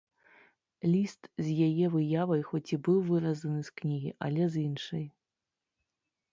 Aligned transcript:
Ліст 0.93 1.29
з 1.47 1.65
яе 1.67 1.85
выявай 1.97 2.41
хоць 2.49 2.63
і 2.75 2.81
быў 2.89 2.99
выразаны 3.11 3.61
з 3.69 3.77
кнігі, 3.83 4.11
але 4.29 4.43
з 4.57 4.67
іншай. 4.67 5.05